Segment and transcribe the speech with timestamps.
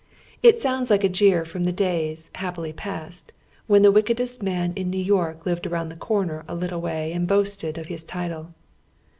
[0.41, 3.31] It sounds like a jeer from the days, happily past,
[3.67, 7.29] when the" wickedest man in Kew York" lived around the corner a little way and
[7.29, 8.51] hoasted of his title.